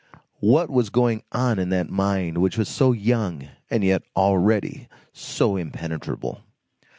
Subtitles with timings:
[0.39, 5.55] What was going on in that mind which was so young and yet already so
[5.57, 6.41] impenetrable?